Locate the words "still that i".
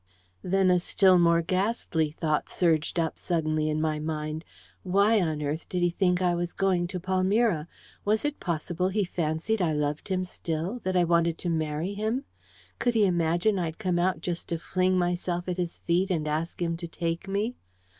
10.25-11.03